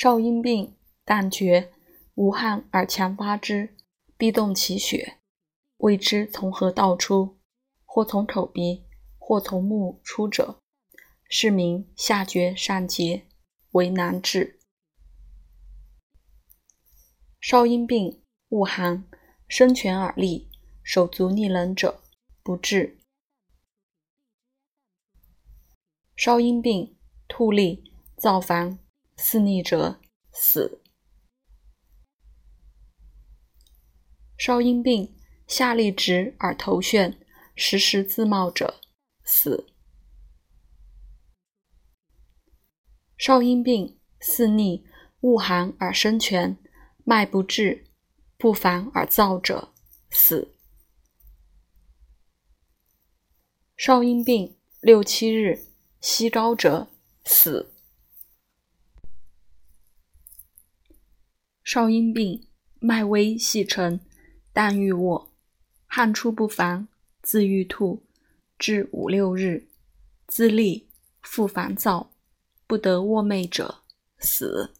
[0.00, 1.72] 少阴病，但厥，
[2.14, 3.74] 无汗而强发之，
[4.16, 5.18] 必动其血，
[5.78, 7.40] 未知从何道出，
[7.84, 8.84] 或从口鼻，
[9.18, 10.60] 或从目出者，
[11.28, 13.26] 是名下厥上结，
[13.72, 14.60] 为难治。
[17.40, 19.02] 少阴病，恶寒，
[19.48, 20.48] 身全而立，
[20.84, 22.00] 手足逆冷者，
[22.44, 23.00] 不治。
[26.16, 26.96] 少阴病，
[27.26, 28.78] 吐利，造烦。
[29.20, 30.00] 四逆者
[30.32, 30.80] 死。
[34.38, 35.14] 少阴病，
[35.48, 37.18] 下利直而头眩，
[37.56, 38.80] 时时自冒者
[39.24, 39.66] 死。
[43.18, 44.86] 少阴病，四逆，
[45.20, 46.56] 恶寒而生全，
[47.04, 47.84] 脉不至，
[48.38, 49.74] 不烦而燥者
[50.10, 50.54] 死。
[53.76, 55.66] 少阴病，六七日，
[56.00, 56.88] 息高者
[57.24, 57.74] 死。
[61.70, 62.46] 少阴病，
[62.80, 64.00] 脉微细沉，
[64.54, 65.34] 但欲卧，
[65.84, 66.88] 汗出不烦，
[67.20, 68.06] 自欲吐，
[68.58, 69.68] 至五六日，
[70.26, 70.86] 自立，
[71.20, 72.10] 复烦躁，
[72.66, 73.82] 不得卧寐者，
[74.18, 74.72] 死。